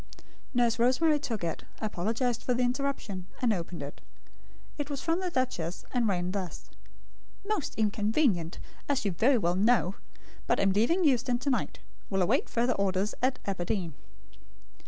Nurse 0.55 0.79
Rosemary 0.79 1.19
took 1.19 1.43
it; 1.43 1.63
apologised 1.79 2.43
for 2.43 2.55
the 2.55 2.63
interruption, 2.63 3.27
and 3.39 3.53
opened 3.53 3.83
it. 3.83 4.01
It 4.79 4.89
was 4.89 4.99
from 4.99 5.19
the 5.19 5.29
duchess, 5.29 5.85
and 5.93 6.07
ran 6.07 6.31
thus: 6.31 6.71
MOST 7.45 7.75
INCONVENIENT, 7.75 8.57
AS 8.89 9.05
YOU 9.05 9.11
VERY 9.11 9.37
WELL 9.37 9.53
KNOW; 9.53 9.93
BUT 10.47 10.59
AM 10.59 10.71
LEAVING 10.71 11.03
EUSTON 11.03 11.37
TO 11.37 11.51
NIGHT. 11.51 11.81
WILL 12.09 12.23
AWAIT 12.23 12.49
FURTHER 12.49 12.73
ORDERS 12.73 13.13
AT 13.21 13.37
ABERDEEN. 13.45 13.93